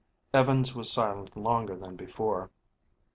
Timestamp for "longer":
1.37-1.75